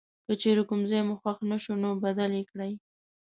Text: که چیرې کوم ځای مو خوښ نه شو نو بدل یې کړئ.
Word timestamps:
که 0.25 0.33
چیرې 0.41 0.63
کوم 0.69 0.81
ځای 0.89 1.01
مو 1.07 1.15
خوښ 1.21 1.37
نه 1.51 1.57
شو 1.63 1.73
نو 1.83 1.89
بدل 2.03 2.31
یې 2.39 2.43
کړئ. 2.51 2.73